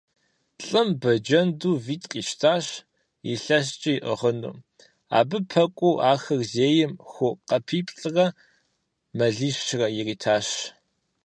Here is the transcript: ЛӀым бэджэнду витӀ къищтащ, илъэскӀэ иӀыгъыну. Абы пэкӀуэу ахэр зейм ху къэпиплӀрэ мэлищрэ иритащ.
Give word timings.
ЛӀым 0.67 0.89
бэджэнду 0.99 1.81
витӀ 1.85 2.07
къищтащ, 2.11 2.65
илъэскӀэ 3.33 3.93
иӀыгъыну. 3.97 4.55
Абы 5.19 5.37
пэкӀуэу 5.49 5.97
ахэр 6.13 6.41
зейм 6.51 6.91
ху 7.09 7.29
къэпиплӀрэ 7.47 8.25
мэлищрэ 9.17 9.87
иритащ. 9.99 10.47